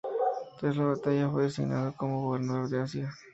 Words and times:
Tras 0.59 0.75
la 0.77 0.85
batalla 0.85 1.29
fue 1.29 1.43
designado 1.43 1.93
como 1.95 2.23
gobernador 2.23 2.67
de 2.69 2.81
Asia. 2.81 3.13